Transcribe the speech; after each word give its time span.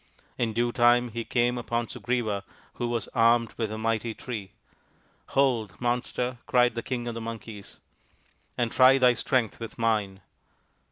In 0.35 0.53
due 0.53 0.71
time 0.71 1.09
he 1.09 1.23
came 1.23 1.59
upon 1.59 1.85
Sugriva, 1.87 2.43
who 2.73 2.87
was 2.87 3.07
armed 3.09 3.53
with 3.55 3.71
a 3.71 3.77
mighty 3.77 4.15
tree." 4.15 4.53
Hold, 5.37 5.79
Monster," 5.79 6.39
cried 6.47 6.73
the 6.73 6.81
King 6.81 7.07
of 7.07 7.13
the 7.13 7.21
Monkeys," 7.21 7.77
and 8.57 8.71
try 8.71 8.97
thy 8.97 9.13
strength 9.13 9.59
with 9.59 9.77
mine." 9.77 10.21